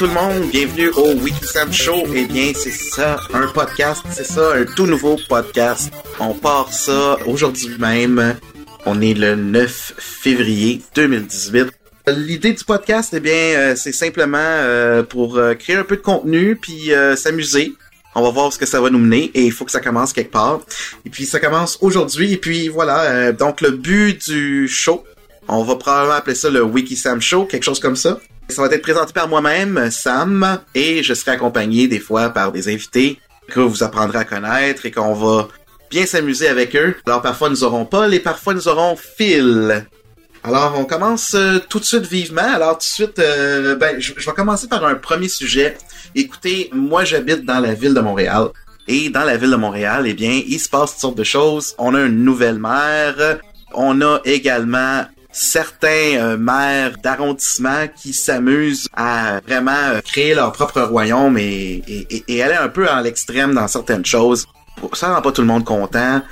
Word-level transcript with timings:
tout 0.00 0.06
le 0.06 0.14
monde, 0.14 0.48
bienvenue 0.50 0.88
au 0.96 1.12
Wikisam 1.12 1.70
Show. 1.70 2.06
Eh 2.14 2.24
bien, 2.24 2.52
c'est 2.54 2.70
ça, 2.70 3.20
un 3.34 3.46
podcast, 3.48 4.02
c'est 4.10 4.24
ça, 4.24 4.54
un 4.54 4.64
tout 4.64 4.86
nouveau 4.86 5.18
podcast. 5.28 5.92
On 6.18 6.32
part 6.32 6.72
ça 6.72 7.18
aujourd'hui 7.26 7.76
même. 7.78 8.38
On 8.86 9.02
est 9.02 9.12
le 9.12 9.36
9 9.36 9.92
février 9.98 10.80
2018. 10.94 11.66
L'idée 12.16 12.54
du 12.54 12.64
podcast, 12.64 13.12
eh 13.14 13.20
bien, 13.20 13.34
euh, 13.34 13.76
c'est 13.76 13.92
simplement 13.92 14.38
euh, 14.38 15.02
pour 15.02 15.36
euh, 15.36 15.52
créer 15.52 15.76
un 15.76 15.84
peu 15.84 15.96
de 15.96 16.00
contenu 16.00 16.56
puis 16.56 16.92
s'amuser. 17.16 17.74
On 18.14 18.22
va 18.22 18.30
voir 18.30 18.54
ce 18.54 18.58
que 18.58 18.64
ça 18.64 18.80
va 18.80 18.88
nous 18.88 18.98
mener 18.98 19.30
et 19.34 19.44
il 19.44 19.52
faut 19.52 19.66
que 19.66 19.70
ça 19.70 19.80
commence 19.80 20.14
quelque 20.14 20.32
part. 20.32 20.62
Et 21.04 21.10
puis 21.10 21.26
ça 21.26 21.40
commence 21.40 21.76
aujourd'hui 21.82 22.32
et 22.32 22.38
puis 22.38 22.68
voilà. 22.68 23.32
donc 23.32 23.60
le 23.60 23.72
but 23.72 24.30
du 24.30 24.66
show, 24.66 25.04
on 25.46 25.62
va 25.62 25.76
probablement 25.76 26.14
appeler 26.14 26.36
ça 26.36 26.48
le 26.48 26.62
Wikisam 26.62 27.20
Show, 27.20 27.44
quelque 27.44 27.64
chose 27.64 27.80
comme 27.80 27.96
ça. 27.96 28.18
Ça 28.50 28.62
va 28.62 28.68
être 28.68 28.82
présenté 28.82 29.12
par 29.12 29.28
moi-même, 29.28 29.90
Sam, 29.90 30.60
et 30.74 31.02
je 31.02 31.14
serai 31.14 31.32
accompagné 31.32 31.86
des 31.86 32.00
fois 32.00 32.30
par 32.30 32.50
des 32.50 32.72
invités 32.72 33.20
que 33.48 33.60
vous 33.60 33.82
apprendrez 33.82 34.18
à 34.18 34.24
connaître 34.24 34.86
et 34.86 34.90
qu'on 34.90 35.14
va 35.14 35.48
bien 35.90 36.06
s'amuser 36.06 36.48
avec 36.48 36.74
eux. 36.74 36.96
Alors 37.06 37.22
parfois 37.22 37.48
nous 37.48 37.62
aurons 37.64 37.84
Paul 37.84 38.12
et 38.14 38.20
parfois 38.20 38.54
nous 38.54 38.66
aurons 38.68 38.96
Phil. 38.96 39.86
Alors 40.42 40.74
on 40.78 40.84
commence 40.84 41.34
euh, 41.34 41.58
tout 41.68 41.78
de 41.78 41.84
suite 41.84 42.06
vivement. 42.06 42.54
Alors 42.54 42.72
tout 42.74 42.78
de 42.78 42.82
suite, 42.84 43.18
euh, 43.18 43.76
ben, 43.76 44.00
je, 44.00 44.14
vais 44.14 44.32
commencer 44.32 44.68
par 44.68 44.84
un 44.84 44.94
premier 44.94 45.28
sujet. 45.28 45.76
Écoutez, 46.14 46.70
moi 46.72 47.04
j'habite 47.04 47.44
dans 47.44 47.60
la 47.60 47.74
ville 47.74 47.94
de 47.94 48.00
Montréal. 48.00 48.48
Et 48.88 49.10
dans 49.10 49.24
la 49.24 49.36
ville 49.36 49.50
de 49.50 49.56
Montréal, 49.56 50.04
eh 50.06 50.14
bien, 50.14 50.42
il 50.44 50.58
se 50.58 50.68
passe 50.68 50.92
toutes 50.92 51.00
sortes 51.00 51.18
de 51.18 51.24
choses. 51.24 51.74
On 51.78 51.94
a 51.94 52.00
une 52.00 52.24
nouvelle 52.24 52.58
maire. 52.58 53.38
On 53.72 54.00
a 54.00 54.20
également 54.24 55.04
certains 55.32 56.16
euh, 56.16 56.36
maires 56.36 56.96
d'arrondissement 57.02 57.86
qui 57.94 58.12
s'amusent 58.12 58.88
à 58.94 59.40
vraiment 59.46 59.72
euh, 59.72 60.00
créer 60.00 60.34
leur 60.34 60.52
propre 60.52 60.80
royaume 60.82 61.38
et, 61.38 61.82
aller 62.28 62.54
un 62.54 62.68
peu 62.68 62.88
à 62.88 63.00
l'extrême 63.02 63.54
dans 63.54 63.68
certaines 63.68 64.04
choses. 64.04 64.46
Ça 64.94 65.14
rend 65.14 65.22
pas 65.22 65.32
tout 65.32 65.42
le 65.42 65.46
monde 65.46 65.64
content. 65.64 66.22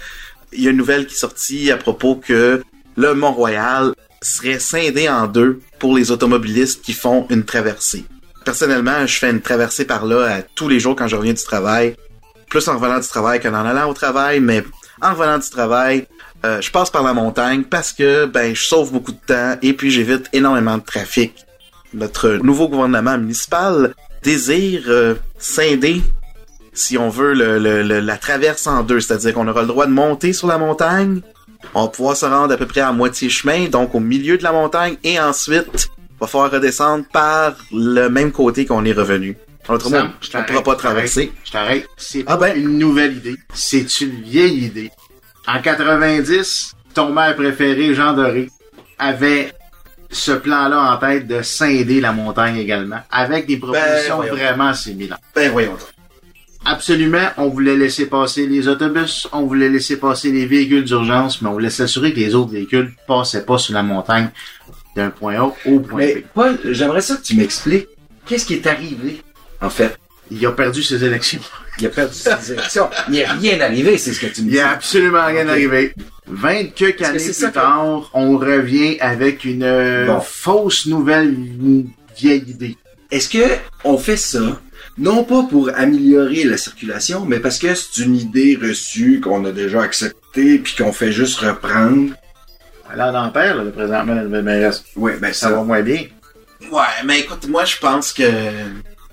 Il 0.53 0.63
y 0.63 0.67
a 0.67 0.71
une 0.71 0.77
nouvelle 0.77 1.07
qui 1.07 1.15
est 1.15 1.19
sortie 1.19 1.71
à 1.71 1.77
propos 1.77 2.17
que 2.17 2.63
le 2.97 3.15
Mont-Royal 3.15 3.95
serait 4.23 4.59
scindé 4.59 5.09
en 5.09 5.27
deux 5.27 5.61
pour 5.79 5.97
les 5.97 6.11
automobilistes 6.11 6.83
qui 6.83 6.93
font 6.93 7.27
une 7.31 7.45
traversée. 7.45 8.05
Personnellement, 8.45 9.07
je 9.07 9.19
fais 9.19 9.31
une 9.31 9.43
traversée 9.43 9.85
par 9.85 10.07
là 10.07 10.37
à 10.37 10.43
tous 10.43 10.69
les 10.69 10.81
jours 10.81 10.97
quand 10.97 11.07
je 11.07 11.17
reviens 11.17 11.35
du 11.35 11.43
travail. 11.43 11.95
Plus 12.49 12.67
en 12.67 12.79
revenant 12.79 12.99
du 12.99 13.07
travail 13.07 13.41
qu'en 13.41 13.53
allant 13.53 13.91
au 13.91 13.95
travail, 13.95 14.41
mais 14.41 14.65
en 15.03 15.11
revenant 15.13 15.39
du 15.39 15.49
travail, 15.49 16.07
euh, 16.45 16.61
je 16.61 16.71
passe 16.71 16.91
par 16.91 17.03
la 17.03 17.15
montagne 17.15 17.65
parce 17.65 17.93
que 17.93 18.27
ben 18.27 18.55
je 18.55 18.63
sauve 18.63 18.93
beaucoup 18.93 19.13
de 19.13 19.19
temps 19.27 19.57
et 19.61 19.73
puis 19.73 19.91
j'évite 19.91 20.29
énormément 20.33 20.79
de 20.79 20.85
trafic. 20.85 21.35
Notre 21.95 22.31
nouveau 22.43 22.69
gouvernement 22.69 23.19
municipal 23.19 23.95
désire 24.23 24.83
euh, 24.89 25.15
scinder, 25.39 26.03
si 26.73 26.97
on 26.97 27.09
veut, 27.09 27.35
le, 27.35 27.83
la 27.83 28.17
traverse 28.17 28.67
en 28.67 28.83
deux, 28.83 29.01
c'est-à-dire 29.01 29.35
qu'on 29.35 29.49
aura 29.49 29.63
le 29.63 29.69
droit 29.69 29.87
de 29.87 29.93
monter 29.93 30.33
sur 30.33 30.47
la 30.47 30.59
montagne, 30.59 31.21
on 31.75 31.83
va 31.83 31.89
pouvoir 31.89 32.17
se 32.17 32.27
rendre 32.27 32.55
à 32.55 32.57
peu 32.57 32.67
près 32.67 32.81
à 32.81 32.93
moitié 32.93 33.29
chemin, 33.29 33.69
donc 33.69 33.95
au 33.95 34.01
milieu 34.01 34.39
de 34.39 34.43
la 34.45 34.53
montagne, 34.53 34.97
et 35.03 35.19
ensuite, 35.19 35.91
va 36.21 36.27
falloir 36.27 36.51
redescendre 36.51 37.05
par 37.13 37.57
le 37.73 38.09
même 38.09 38.33
côté 38.33 38.67
qu'on 38.67 38.85
est 38.85 38.93
revenu. 38.93 39.37
Autrement, 39.69 40.09
on 40.35 40.39
ne 40.39 40.45
pourra 40.45 40.63
pas 40.63 40.77
traverser. 40.77 41.33
Je 41.45 41.53
t'arrête. 41.53 41.87
C'est 41.97 42.25
ah 42.27 42.37
ben. 42.37 42.57
une 42.57 42.79
nouvelle 42.79 43.17
idée. 43.17 43.37
C'est 43.53 44.01
une 44.01 44.23
vieille 44.23 44.65
idée. 44.65 44.91
En 45.47 45.61
90, 45.61 46.75
ton 46.95 47.13
maire 47.13 47.37
préféré, 47.37 47.95
Jean 47.95 48.13
Doré, 48.15 48.51
avait 48.99 49.53
ce 50.11 50.33
plan-là 50.33 50.93
en 50.93 50.97
tête 50.97 51.27
de 51.27 51.43
scinder 51.43 52.01
la 52.01 52.13
montagne 52.13 52.57
également, 52.57 53.01
avec 53.11 53.47
des 53.47 53.57
ben, 53.57 53.69
propositions 53.69 54.21
vraiment 54.23 54.73
similaires. 54.73 55.19
Ben 55.35 55.51
voyons. 55.51 55.77
Absolument, 56.65 57.29
on 57.37 57.49
voulait 57.49 57.77
laisser 57.77 58.07
passer 58.07 58.47
les 58.47 58.69
autobus, 58.69 59.29
on 59.33 59.43
voulait 59.43 59.69
laisser 59.69 59.97
passer 59.97 60.33
les 60.33 60.45
véhicules 60.45 60.85
d'urgence, 60.85 61.41
mais 61.41 61.49
on 61.49 61.53
voulait 61.53 61.71
s'assurer 61.71 62.13
que 62.13 62.19
les 62.19 62.35
autres 62.35 62.51
véhicules 62.51 62.93
passaient 63.07 63.45
pas 63.45 63.59
sur 63.59 63.75
la 63.75 63.83
montagne 63.83 64.31
d'un 64.97 65.11
point 65.11 65.37
A 65.37 65.45
au 65.45 65.81
point 65.81 65.99
mais, 65.99 66.25
Paul, 66.35 66.59
j'aimerais 66.65 67.01
ça 67.01 67.17
que 67.17 67.23
tu 67.23 67.37
m'expliques 67.37 67.87
qu'est-ce 68.27 68.45
qui 68.45 68.55
est 68.55 68.67
arrivé, 68.67 69.23
en 69.61 69.71
fait. 69.71 69.99
Il 70.31 70.45
a 70.45 70.53
perdu 70.53 70.83
ses 70.83 71.03
élections. 71.05 71.41
Il 71.79 71.87
a 71.87 71.91
perdu 71.91 72.15
ses 72.15 72.53
élections. 72.53 72.91
Il 73.09 73.13
n'y 73.13 73.23
a 73.23 73.33
rien 73.33 73.61
arrivé, 73.61 73.97
c'est 73.97 74.13
ce 74.13 74.21
que 74.21 74.27
tu 74.27 74.43
me 74.43 74.47
dis. 74.49 74.57
Il 74.57 74.59
n'y 74.59 74.61
a 74.61 74.71
absolument 74.71 75.25
rien 75.25 75.49
arrivé. 75.49 75.95
20 76.27 76.75
quelques 76.75 77.03
années 77.03 77.19
plus 77.19 77.53
tard, 77.53 78.11
on 78.13 78.37
revient 78.37 78.99
avec 79.01 79.45
une 79.45 79.63
euh, 79.63 80.21
fausse 80.21 80.87
nouvelle 80.87 81.35
vieille 82.17 82.45
idée. 82.47 82.77
Est-ce 83.11 83.29
que 83.31 83.57
on 83.85 83.97
fait 83.97 84.19
ça 84.19 84.61
non 84.99 85.25
pas 85.25 85.45
pour 85.45 85.71
améliorer 85.75 86.45
la 86.45 86.57
circulation, 86.57 87.25
mais 87.25 87.39
parce 87.39 87.59
que 87.59 87.75
c'est 87.75 88.03
une 88.03 88.17
idée 88.17 88.59
reçue 88.61 89.21
qu'on 89.21 89.45
a 89.45 89.53
déjà 89.53 89.83
acceptée 89.83 90.59
puis 90.59 90.75
qu'on 90.77 90.93
fait 90.93 91.13
juste 91.13 91.39
reprendre? 91.39 92.13
Là, 92.95 93.13
on 93.13 93.17
en 93.17 93.31
perd, 93.31 93.65
le 93.65 93.71
présentement, 93.71 94.15
mais 94.43 94.71
Oui, 94.97 95.13
ben 95.21 95.33
ça 95.33 95.51
va 95.51 95.63
moins 95.63 95.83
bien. 95.83 96.07
Ouais, 96.73 96.83
mais 97.05 97.21
écoute, 97.21 97.47
moi 97.49 97.65
je 97.65 97.77
pense 97.79 98.13
que 98.13 98.25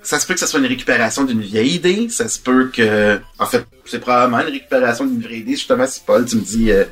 ça 0.06 0.20
se 0.20 0.28
peut 0.28 0.36
que 0.36 0.40
ce 0.40 0.46
soit 0.46 0.60
une 0.60 0.68
récupération 0.68 1.24
d'une 1.24 1.42
vieille 1.42 1.76
idée, 1.76 2.08
ça 2.10 2.30
se 2.30 2.40
peut 2.40 2.70
que, 2.72 3.20
en 3.40 3.46
fait, 3.48 3.66
c'est 3.86 4.00
probablement 4.00 4.42
une 4.42 4.54
récupération 4.54 5.06
d'une 5.06 5.22
vraie 5.22 5.40
idée. 5.40 5.54
Justement, 5.54 5.88
si 5.88 6.00
Paul, 6.06 6.26
tu 6.26 6.36
me 6.36 6.42
dis, 6.42 6.72
euh, 6.72 6.86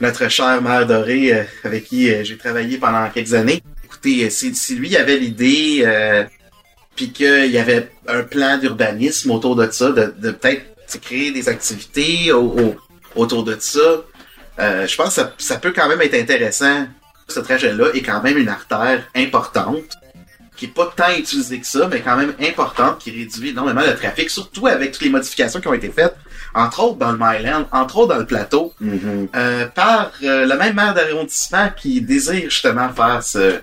notre 0.00 0.28
cher 0.28 0.60
mère 0.60 0.86
dorée, 0.86 1.32
euh, 1.32 1.44
avec 1.64 1.84
qui 1.84 2.12
euh, 2.12 2.22
j'ai 2.22 2.36
travaillé 2.36 2.76
pendant 2.76 3.08
quelques 3.08 3.32
années. 3.32 3.62
Écoutez, 3.82 4.28
si, 4.28 4.74
lui 4.76 4.94
avait 4.96 5.16
l'idée, 5.16 5.84
puis 6.94 7.10
qu'il 7.12 7.50
y 7.50 7.58
avait 7.58 7.90
un 8.06 8.22
plan 8.22 8.58
d'urbanisme 8.58 9.30
autour 9.30 9.56
de 9.56 9.68
ça, 9.70 9.90
de, 9.90 10.14
de 10.16 10.30
peut-être 10.30 10.64
créer 11.00 11.30
des 11.32 11.48
activités 11.48 12.30
autour 13.16 13.44
de 13.44 13.56
ça, 13.58 14.04
je 14.58 14.96
pense 14.96 15.08
que 15.08 15.14
ça, 15.14 15.34
ça 15.38 15.56
peut 15.56 15.72
quand 15.74 15.88
même 15.88 16.00
être 16.02 16.14
intéressant. 16.14 16.86
Ce 17.26 17.40
trajet-là 17.40 17.88
est 17.94 18.02
quand 18.02 18.22
même 18.22 18.38
une 18.38 18.48
artère 18.48 19.02
importante 19.16 19.96
qui 20.60 20.66
est 20.66 20.68
pas 20.68 20.92
tant 20.94 21.10
utilisée 21.16 21.58
que 21.58 21.66
ça, 21.66 21.88
mais 21.90 22.02
quand 22.02 22.18
même 22.18 22.34
importante, 22.38 22.98
qui 22.98 23.10
réduit 23.10 23.48
énormément 23.48 23.80
le 23.80 23.94
trafic, 23.94 24.28
surtout 24.28 24.66
avec 24.66 24.92
toutes 24.92 25.00
les 25.00 25.08
modifications 25.08 25.58
qui 25.58 25.68
ont 25.68 25.72
été 25.72 25.88
faites, 25.88 26.14
entre 26.54 26.80
autres 26.82 26.98
dans 26.98 27.12
le 27.12 27.18
Myland, 27.18 27.66
entre 27.72 27.96
autres 27.96 28.12
dans 28.12 28.18
le 28.18 28.26
plateau, 28.26 28.74
mm-hmm. 28.82 29.28
euh, 29.34 29.66
par 29.68 30.12
euh, 30.22 30.44
le 30.44 30.54
même 30.58 30.76
maire 30.76 30.92
d'arrondissement 30.92 31.70
qui 31.74 32.02
désire 32.02 32.50
justement 32.50 32.90
faire 32.90 33.22
ce, 33.22 33.60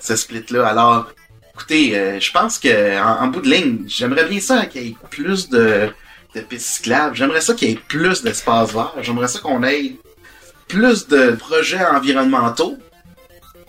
ce 0.00 0.16
split-là. 0.16 0.66
Alors, 0.66 1.12
écoutez, 1.54 1.96
euh, 1.96 2.18
je 2.18 2.32
pense 2.32 2.58
que 2.58 3.00
en, 3.00 3.28
bout 3.28 3.42
de 3.42 3.48
ligne, 3.48 3.84
j'aimerais 3.86 4.24
bien 4.24 4.40
ça 4.40 4.66
qu'il 4.66 4.82
y 4.82 4.88
ait 4.88 4.96
plus 5.08 5.48
de, 5.50 5.88
de 6.34 6.40
pistes 6.40 6.66
cyclables, 6.66 7.14
j'aimerais 7.14 7.42
ça 7.42 7.54
qu'il 7.54 7.68
y 7.68 7.72
ait 7.74 7.80
plus 7.86 8.24
d'espace 8.24 8.72
vert, 8.72 8.92
j'aimerais 9.02 9.28
ça 9.28 9.38
qu'on 9.38 9.62
ait 9.62 9.94
plus 10.66 11.06
de 11.06 11.30
projets 11.32 11.84
environnementaux 11.84 12.76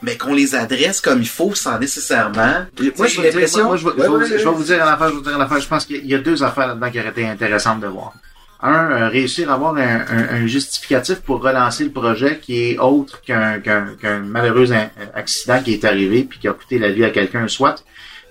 mais 0.02 0.18
qu'on 0.18 0.34
les 0.34 0.56
adresse 0.56 1.02
comme 1.02 1.22
il 1.22 1.28
faut 1.28 1.54
sans 1.56 1.80
nécessairement. 1.80 2.66
Moi, 2.98 3.08
j'ai 3.08 3.24
l'impression. 3.24 3.66
Moi, 3.66 3.78
je, 3.78 3.88
vais, 3.88 3.92
vous 3.92 4.64
dire 4.64 4.78
une 4.78 4.82
affaire, 4.82 5.10
je 5.10 5.14
vais 5.14 5.18
vous 5.18 5.22
dire 5.22 5.36
une 5.36 5.42
affaire. 5.42 5.60
Je 5.60 5.68
pense 5.68 5.86
qu'il 5.86 6.06
y 6.06 6.16
a 6.16 6.20
deux 6.20 6.44
affaires 6.44 6.68
là-dedans 6.68 6.90
qui 6.90 7.00
auraient 7.00 7.10
été 7.10 7.28
intéressantes 7.28 7.80
de 7.80 7.88
voir. 7.88 8.14
Un, 8.64 8.92
euh, 8.92 9.10
réussir 9.10 9.50
à 9.50 9.56
avoir 9.56 9.76
un, 9.76 10.06
un, 10.08 10.46
justificatif 10.46 11.22
pour 11.22 11.42
relancer 11.42 11.84
le 11.84 11.90
projet 11.90 12.38
qui 12.40 12.62
est 12.62 12.78
autre 12.78 13.22
qu'un 13.22 13.60
qu'un 13.60 14.20
malheureux 14.20 14.68
accident 15.16 15.60
qui 15.64 15.74
est 15.74 15.84
arrivé 15.84 16.24
puis 16.24 16.38
qui 16.38 16.48
a 16.48 16.54
coûté 16.54 16.78
la 16.78 16.92
vie 16.92 17.04
à 17.04 17.10
quelqu'un, 17.10 17.48
soit 17.48 17.84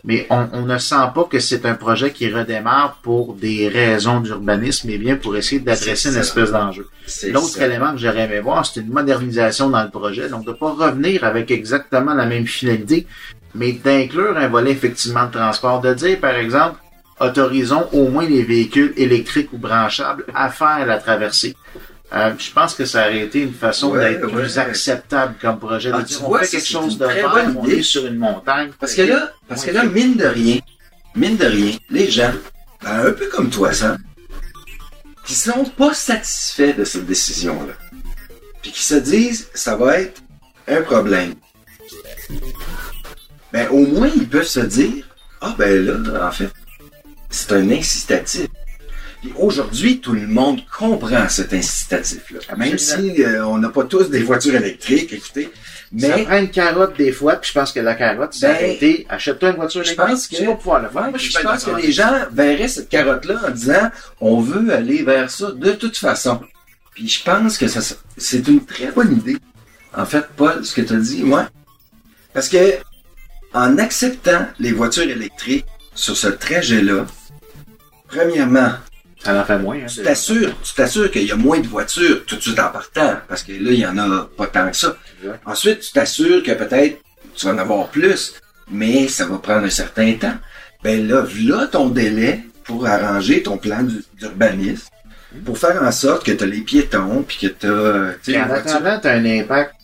mais 0.04 0.26
on, 0.30 0.62
ne 0.62 0.78
sent 0.78 1.10
pas 1.14 1.24
que 1.24 1.38
c'est 1.38 1.66
un 1.66 1.74
projet 1.74 2.12
qui 2.12 2.32
redémarre 2.32 2.98
pour 3.02 3.34
des 3.34 3.68
raisons 3.68 4.20
d'urbanisme, 4.20 4.88
mais 4.88 4.98
bien 4.98 5.16
pour 5.16 5.36
essayer 5.36 5.60
d'adresser 5.60 6.12
une 6.12 6.20
espèce 6.20 6.52
d'enjeu. 6.52 6.88
L'autre 7.28 7.60
élément 7.60 7.92
que 7.92 7.98
j'aurais 7.98 8.24
aimé 8.24 8.40
voir, 8.40 8.64
c'est 8.64 8.80
une 8.80 8.88
modernisation 8.88 9.68
dans 9.68 9.82
le 9.82 9.90
projet, 9.90 10.28
donc 10.28 10.46
de 10.46 10.52
pas 10.52 10.70
revenir 10.70 11.24
avec 11.24 11.50
exactement 11.50 12.14
la 12.14 12.26
même 12.26 12.46
finalité, 12.46 13.06
mais 13.54 13.72
d'inclure 13.72 14.36
un 14.36 14.48
volet 14.48 14.72
effectivement 14.72 15.26
de 15.26 15.32
transport, 15.32 15.80
de 15.80 15.92
dire 15.94 16.18
par 16.18 16.34
exemple, 16.34 16.76
autorisons 17.20 17.86
au 17.92 18.08
moins 18.08 18.26
les 18.26 18.42
véhicules 18.42 18.94
électriques 18.96 19.52
ou 19.52 19.58
branchables 19.58 20.24
à 20.34 20.48
faire 20.48 20.86
la 20.86 20.98
traversée. 20.98 21.54
Euh, 22.12 22.32
je 22.38 22.50
pense 22.50 22.74
que 22.74 22.84
ça 22.84 23.06
aurait 23.06 23.20
été 23.20 23.40
une 23.40 23.52
façon 23.52 23.94
d'être 23.94 24.26
plus 24.26 24.58
acceptable 24.58 25.34
comme 25.40 25.60
projet. 25.60 25.92
Ah, 25.94 26.02
on 26.24 26.34
fait 26.38 26.48
quelque 26.48 26.66
chose 26.66 26.98
de 26.98 27.06
faire, 27.06 27.52
on 27.56 27.66
est 27.66 27.82
sur 27.82 28.04
une 28.04 28.16
montagne. 28.16 28.72
Parce 28.80 28.94
que 28.94 29.02
là, 29.02 29.30
parce 29.48 29.64
que 29.64 29.70
là, 29.70 29.84
mine 29.84 30.16
de 30.16 30.26
rien, 30.26 30.58
mine 31.14 31.36
de 31.36 31.46
rien, 31.46 31.76
les 31.88 32.10
gens, 32.10 32.32
ben, 32.82 33.06
un 33.06 33.12
peu 33.12 33.28
comme 33.28 33.48
toi, 33.48 33.72
ça, 33.72 33.96
qui 35.24 35.34
sont 35.34 35.64
pas 35.64 35.94
satisfaits 35.94 36.72
de 36.76 36.84
cette 36.84 37.06
décision-là, 37.06 37.74
puis 38.60 38.72
qui 38.72 38.82
se 38.82 38.96
disent, 38.96 39.48
ça 39.54 39.76
va 39.76 40.00
être 40.00 40.20
un 40.66 40.82
problème. 40.82 41.34
Ben, 43.52 43.68
au 43.70 43.86
moins, 43.86 44.10
ils 44.14 44.28
peuvent 44.28 44.42
se 44.42 44.60
dire, 44.60 45.04
ah, 45.40 45.54
ben 45.56 45.86
là, 45.86 46.26
en 46.26 46.32
fait, 46.32 46.50
c'est 47.28 47.52
un 47.52 47.70
incitatif. 47.70 48.48
Puis 49.20 49.32
aujourd'hui, 49.38 50.00
tout 50.00 50.12
le 50.12 50.26
monde 50.26 50.60
comprend 50.66 51.28
cet 51.28 51.52
incitatif-là. 51.52 52.40
Même 52.56 52.78
si 52.78 53.22
euh, 53.22 53.44
on 53.44 53.58
n'a 53.58 53.68
pas 53.68 53.84
tous 53.84 54.04
des 54.04 54.22
voitures 54.22 54.54
électriques, 54.54 55.12
écoutez. 55.12 55.50
Mais 55.92 56.08
ça 56.08 56.18
prend 56.18 56.38
une 56.38 56.50
carotte 56.50 56.96
des 56.96 57.12
fois, 57.12 57.36
puis 57.36 57.50
je 57.52 57.58
pense 57.58 57.72
que 57.72 57.80
la 57.80 57.94
carotte, 57.94 58.32
c'est 58.32 58.78
ben, 58.80 58.94
achète-toi 59.08 59.50
une 59.50 59.56
voiture 59.56 59.82
électrique, 59.82 60.06
je 60.06 60.12
pense 60.12 60.26
que, 60.28 60.36
tu 60.36 60.46
vas 60.46 60.54
pouvoir 60.54 60.82
le 60.82 60.88
faire. 60.88 61.18
je, 61.18 61.42
pense 61.42 61.64
que 61.64 61.70
les 61.72 61.92
gens 61.92 62.12
verraient 62.32 62.68
cette 62.68 62.88
carotte-là 62.88 63.40
en 63.48 63.50
disant 63.50 63.90
on 64.20 64.40
veut 64.40 64.72
aller 64.72 65.02
vers 65.02 65.30
ça 65.30 65.50
de 65.50 65.72
toute 65.72 65.98
façon. 65.98 66.40
Puis 66.94 67.08
je 67.08 67.22
pense 67.22 67.58
que 67.58 67.66
ça, 67.66 67.80
c'est 68.16 68.48
une 68.48 68.64
très 68.64 68.92
bonne 68.92 69.12
idée. 69.12 69.36
En 69.94 70.06
fait, 70.06 70.24
Paul, 70.36 70.64
ce 70.64 70.74
que 70.74 70.82
tu 70.82 70.94
as 70.94 70.98
dit, 70.98 71.24
moi. 71.24 71.48
Parce 72.32 72.48
que 72.48 72.74
en 73.52 73.78
acceptant 73.78 74.46
les 74.60 74.72
voitures 74.72 75.10
électriques 75.10 75.66
sur 75.94 76.16
ce 76.16 76.28
trajet-là, 76.28 77.04
premièrement, 78.06 78.70
ça 79.22 79.40
en 79.40 79.44
fait 79.44 79.58
moins. 79.58 79.76
Hein, 79.76 79.86
tu 79.86 80.02
t'assures, 80.02 80.52
tu 80.62 80.74
t'assures 80.74 81.10
qu'il 81.10 81.24
y 81.24 81.32
a 81.32 81.36
moins 81.36 81.60
de 81.60 81.66
voitures 81.66 82.24
tout 82.26 82.36
de 82.36 82.40
suite 82.40 82.58
en 82.58 82.70
partant, 82.70 83.16
parce 83.28 83.42
que 83.42 83.52
là, 83.52 83.70
il 83.70 83.78
y 83.78 83.86
en 83.86 83.98
a 83.98 84.28
pas 84.36 84.46
tant 84.46 84.70
que 84.70 84.76
ça. 84.76 84.96
Ensuite, 85.44 85.80
tu 85.80 85.92
t'assures 85.92 86.42
que 86.42 86.52
peut-être 86.52 87.00
tu 87.34 87.46
vas 87.46 87.52
en 87.52 87.58
avoir 87.58 87.88
plus, 87.88 88.34
mais 88.70 89.08
ça 89.08 89.26
va 89.26 89.38
prendre 89.38 89.66
un 89.66 89.70
certain 89.70 90.14
temps. 90.14 90.36
Ben 90.82 91.06
là, 91.06 91.22
voilà 91.22 91.66
ton 91.66 91.88
délai 91.88 92.40
pour 92.64 92.86
arranger 92.86 93.42
ton 93.42 93.58
plan 93.58 93.86
d'urbanisme, 94.18 94.88
pour 95.44 95.58
faire 95.58 95.82
en 95.82 95.92
sorte 95.92 96.24
que 96.24 96.32
tu 96.32 96.44
as 96.44 96.46
les 96.46 96.60
piétons, 96.60 97.24
puis 97.26 97.36
que 97.38 97.46
tu 97.48 97.66
as... 97.66 98.42
En 98.42 98.50
attendant, 98.50 98.98
tu 98.98 99.08
as 99.08 99.12
un 99.12 99.24
impact 99.24 99.74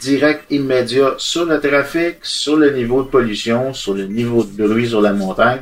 direct, 0.00 0.44
immédiat 0.50 1.14
sur 1.18 1.44
le 1.44 1.58
trafic, 1.60 2.18
sur 2.22 2.56
le 2.56 2.70
niveau 2.70 3.02
de 3.02 3.08
pollution, 3.08 3.74
sur 3.74 3.94
le 3.94 4.04
niveau 4.04 4.44
de 4.44 4.66
bruit 4.66 4.88
sur 4.88 5.00
la 5.00 5.12
montagne. 5.12 5.60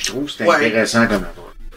Je 0.00 0.06
trouve 0.06 0.26
que 0.26 0.32
c'est 0.32 0.48
intéressant 0.48 1.06
comme 1.06 1.26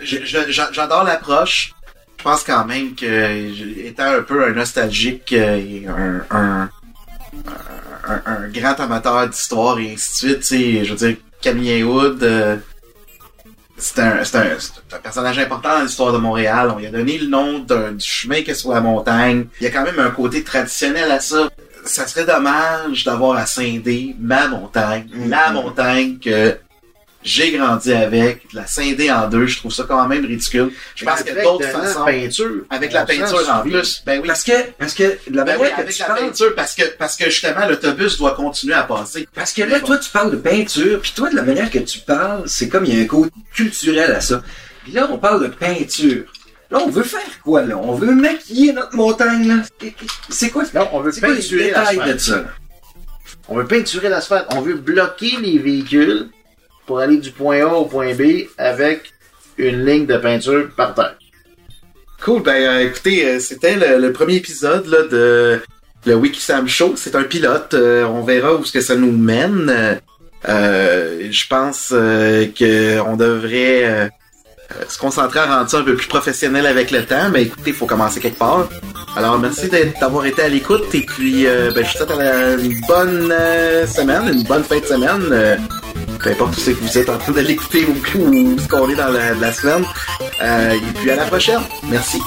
J'adore 0.01 1.03
l'approche. 1.03 1.73
Je 2.17 2.23
pense 2.23 2.43
quand 2.43 2.65
même 2.65 2.95
que, 2.95 3.85
étant 3.85 4.05
un 4.05 4.21
peu 4.21 4.45
un 4.45 4.53
nostalgique 4.53 5.33
euh, 5.33 5.57
et 5.57 5.85
un, 5.87 6.25
un, 6.31 6.69
un, 8.25 8.47
grand 8.47 8.79
amateur 8.79 9.27
d'histoire 9.27 9.77
et 9.79 9.93
ainsi 9.93 10.27
de 10.27 10.41
suite, 10.41 10.85
je 10.85 10.89
veux 10.93 10.95
dire, 10.95 11.17
Camille 11.41 11.83
Wood, 11.83 12.23
euh, 12.23 12.55
c'est 13.77 13.99
un, 13.99 14.19
un, 14.21 14.93
un, 14.93 14.99
personnage 14.99 15.37
important 15.39 15.77
dans 15.77 15.83
l'histoire 15.83 16.13
de 16.13 16.17
Montréal. 16.17 16.71
On 16.73 16.79
lui 16.79 16.87
a 16.87 16.91
donné 16.91 17.17
le 17.17 17.27
nom 17.27 17.59
du 17.59 17.75
chemin 17.99 18.41
qui 18.41 18.51
est 18.51 18.55
sur 18.55 18.71
la 18.71 18.79
montagne. 18.79 19.47
Il 19.59 19.65
y 19.65 19.67
a 19.67 19.71
quand 19.71 19.83
même 19.83 19.99
un 19.99 20.11
côté 20.11 20.43
traditionnel 20.43 21.11
à 21.11 21.19
ça. 21.19 21.49
Ça 21.83 22.07
serait 22.07 22.25
dommage 22.25 23.03
d'avoir 23.03 23.37
à 23.37 23.45
scinder 23.45 24.15
ma 24.17 24.47
montagne, 24.47 25.09
la 25.27 25.49
mm-hmm. 25.49 25.53
montagne 25.53 26.19
que 26.19 26.57
j'ai 27.23 27.51
grandi 27.51 27.93
avec, 27.93 28.41
la 28.53 28.67
scinder 28.67 29.11
en 29.11 29.27
deux, 29.27 29.47
je 29.47 29.57
trouve 29.57 29.73
ça 29.73 29.85
quand 29.87 30.07
même 30.07 30.25
ridicule. 30.25 30.71
Je 30.95 31.05
pense 31.05 31.23
qu'il 31.23 31.33
y 31.33 31.39
a 31.39 31.43
d'autres 31.43 31.67
façons. 31.67 32.05
peinture. 32.05 32.63
Avec 32.69 32.91
la 32.91 33.05
peinture 33.05 33.49
en 33.49 33.61
plus. 33.61 34.03
Ben 34.05 34.19
oui. 34.21 34.27
Parce 34.27 34.43
que, 34.43 34.71
parce 34.77 34.93
que, 34.93 35.17
la 35.31 35.43
ben 35.43 35.57
oui, 35.59 35.67
avec 35.75 35.97
la 35.97 36.05
peinture, 36.15 36.53
parce 36.55 36.75
que, 36.75 36.83
parce 36.97 37.15
que 37.15 37.25
justement, 37.25 37.65
l'autobus 37.67 38.17
doit 38.17 38.35
continuer 38.35 38.73
à 38.73 38.83
passer. 38.83 39.27
Parce 39.33 39.53
que 39.53 39.63
là, 39.63 39.79
toi, 39.79 39.97
tu 39.97 40.09
parles 40.09 40.31
de 40.31 40.37
peinture, 40.37 40.99
puis 41.01 41.13
toi, 41.15 41.29
de 41.29 41.35
la 41.35 41.43
manière 41.43 41.69
que 41.69 41.79
tu 41.79 41.99
parles, 41.99 42.43
c'est 42.45 42.69
comme 42.69 42.85
il 42.85 42.95
y 42.95 42.99
a 42.99 43.03
un 43.03 43.07
côté 43.07 43.31
culturel 43.53 44.11
à 44.11 44.21
ça. 44.21 44.41
Puis 44.83 44.91
là, 44.91 45.07
on 45.11 45.17
parle 45.17 45.43
de 45.43 45.47
peinture. 45.47 46.25
Là, 46.69 46.79
on 46.85 46.89
veut 46.89 47.03
faire 47.03 47.21
quoi, 47.43 47.61
là? 47.61 47.77
On 47.77 47.93
veut 47.93 48.13
maquiller 48.15 48.73
notre 48.73 48.95
montagne, 48.95 49.47
là? 49.47 49.55
C'est 50.29 50.49
quoi? 50.49 50.63
Non, 50.73 50.89
on 50.91 51.01
veut 51.01 51.11
peinturer 51.11 51.71
l'asphalte. 51.71 52.31
On 53.47 53.55
veut 53.55 53.67
peinturer 53.67 54.09
l'asphalte. 54.09 54.47
On 54.55 54.61
veut 54.61 54.75
bloquer 54.75 55.37
les 55.41 55.59
véhicules 55.59 56.29
pour 56.85 56.99
aller 56.99 57.17
du 57.17 57.31
point 57.31 57.61
A 57.61 57.73
au 57.73 57.85
point 57.85 58.13
B 58.13 58.47
avec 58.57 59.13
une 59.57 59.85
ligne 59.85 60.05
de 60.05 60.17
peinture 60.17 60.69
par 60.75 60.93
terre. 60.93 61.15
Cool, 62.23 62.41
ben 62.41 62.53
euh, 62.53 62.87
écoutez, 62.87 63.25
euh, 63.25 63.39
c'était 63.41 63.75
le, 63.75 64.13
premier 64.13 64.35
épisode 64.35 64.87
là, 64.87 65.03
de 65.11 65.61
le 66.05 66.15
Wikisam 66.15 66.69
Show. 66.69 66.93
C'est 66.95 67.15
un 67.15 67.23
pilote. 67.23 67.73
Euh, 67.73 68.05
on 68.05 68.23
verra 68.23 68.55
où 68.55 68.63
ce 68.63 68.71
que 68.71 68.79
ça 68.79 68.95
nous 68.95 69.11
mène. 69.11 69.99
je 70.45 71.47
pense 71.49 71.89
que 71.89 72.99
on 73.01 73.17
devrait 73.17 74.09
se 74.87 74.97
concentrer 74.97 75.39
à 75.39 75.57
rendre 75.57 75.69
ça 75.69 75.79
un 75.79 75.83
peu 75.83 75.95
plus 75.95 76.07
professionnel 76.07 76.65
avec 76.65 76.91
le 76.91 77.05
temps. 77.05 77.29
Mais 77.29 77.43
écoutez, 77.43 77.71
il 77.71 77.75
faut 77.75 77.87
commencer 77.87 78.21
quelque 78.21 78.39
part. 78.39 78.69
Alors 79.17 79.37
merci 79.37 79.69
d'avoir 79.99 80.25
été 80.25 80.43
à 80.43 80.47
l'écoute 80.47 80.95
et 80.95 81.01
puis 81.01 81.43
ben, 81.43 81.75
je 81.75 81.81
vous 81.81 82.05
souhaite 82.05 82.11
une 82.61 82.79
bonne 82.87 83.33
semaine, 83.85 84.33
une 84.33 84.43
bonne 84.43 84.63
fin 84.63 84.79
de 84.79 84.85
semaine 84.85 85.59
peu 86.23 86.31
importe 86.31 86.57
où 86.57 86.59
c'est 86.59 86.73
que 86.73 86.79
vous 86.79 86.97
êtes 86.97 87.09
en 87.09 87.17
train 87.17 87.33
de 87.33 87.41
l'écouter 87.41 87.85
ou, 88.15 88.57
ce 88.57 88.67
qu'on 88.67 88.89
est 88.89 88.95
dans 88.95 89.09
la, 89.09 89.33
la 89.35 89.53
semaine. 89.53 89.85
Euh, 90.41 90.73
et 90.73 90.99
puis 90.99 91.11
à 91.11 91.17
la 91.17 91.25
prochaine. 91.25 91.59
Merci. 91.89 92.19